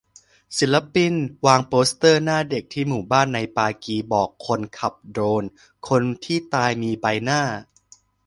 [0.57, 1.13] ศิลปิน
[1.45, 5.43] วางโปสเตอร์หน้าเด็กที่หมู่บ้านในปากีบอกคนขับโดรน:
[5.89, 7.41] คนที่ตายมีใบหน้า